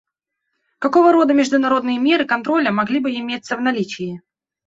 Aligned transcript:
Какого 0.79 1.11
рода 1.13 1.31
международные 1.35 1.99
меры 1.99 2.25
контроля 2.25 2.71
могли 2.71 2.99
бы 2.99 3.11
иметься 3.15 3.55
в 3.55 3.61
наличии? 3.61 4.23